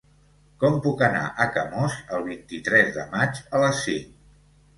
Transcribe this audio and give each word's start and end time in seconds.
Com 0.61 0.77
puc 0.85 1.03
anar 1.07 1.21
a 1.45 1.47
Camós 1.57 1.97
el 2.17 2.25
vint-i-tres 2.31 2.91
de 2.97 3.05
maig 3.13 3.45
a 3.53 3.63
les 3.67 3.85
cinc? 3.85 4.19